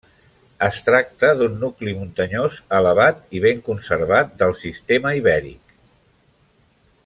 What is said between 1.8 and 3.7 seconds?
muntanyós elevat i ben